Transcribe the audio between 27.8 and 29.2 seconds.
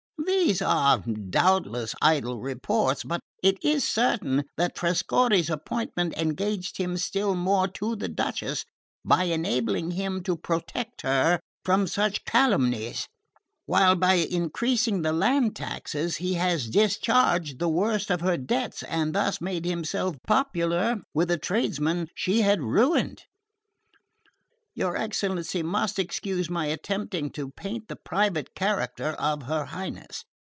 the private character